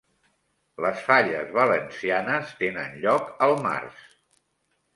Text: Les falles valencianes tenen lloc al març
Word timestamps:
Les 0.85 1.03
falles 1.09 1.51
valencianes 1.59 2.55
tenen 2.63 2.99
lloc 3.07 3.31
al 3.49 3.57
març 3.69 4.05